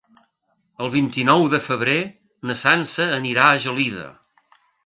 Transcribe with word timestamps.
El 0.85 0.89
vint-i-nou 0.95 1.45
de 1.55 1.59
febrer 1.67 1.99
na 2.51 2.57
Sança 2.65 3.09
anirà 3.19 3.47
a 3.51 3.63
Gelida. 3.67 4.09